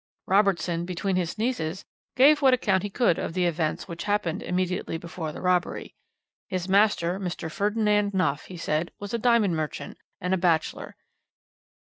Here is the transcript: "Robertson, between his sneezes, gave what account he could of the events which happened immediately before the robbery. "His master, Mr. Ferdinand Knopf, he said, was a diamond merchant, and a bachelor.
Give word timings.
"Robertson, 0.25 0.83
between 0.83 1.15
his 1.15 1.29
sneezes, 1.29 1.85
gave 2.15 2.41
what 2.41 2.55
account 2.55 2.81
he 2.81 2.89
could 2.89 3.19
of 3.19 3.33
the 3.33 3.45
events 3.45 3.87
which 3.87 4.05
happened 4.05 4.41
immediately 4.41 4.97
before 4.97 5.31
the 5.31 5.43
robbery. 5.43 5.93
"His 6.47 6.67
master, 6.67 7.19
Mr. 7.19 7.51
Ferdinand 7.51 8.11
Knopf, 8.11 8.45
he 8.45 8.57
said, 8.57 8.89
was 8.99 9.13
a 9.13 9.19
diamond 9.19 9.55
merchant, 9.55 9.99
and 10.19 10.33
a 10.33 10.37
bachelor. 10.37 10.95